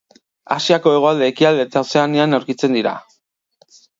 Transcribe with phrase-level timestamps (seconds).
[0.53, 2.97] Asiako hegoalde, ekialde eta Ozeanian aurkitzen dira.